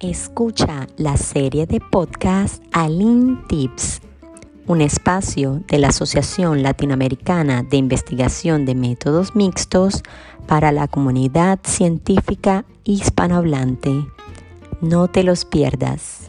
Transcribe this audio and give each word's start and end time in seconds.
Escucha 0.00 0.86
la 0.98 1.16
serie 1.16 1.66
de 1.66 1.80
podcast 1.80 2.62
Alin 2.70 3.42
Tips, 3.48 4.02
un 4.66 4.82
espacio 4.82 5.62
de 5.68 5.78
la 5.78 5.88
Asociación 5.88 6.62
Latinoamericana 6.62 7.62
de 7.62 7.78
Investigación 7.78 8.66
de 8.66 8.74
Métodos 8.74 9.34
Mixtos 9.34 10.02
para 10.46 10.70
la 10.70 10.86
comunidad 10.86 11.60
científica 11.62 12.66
hispanohablante. 12.84 14.06
No 14.82 15.08
te 15.08 15.22
los 15.22 15.46
pierdas. 15.46 16.28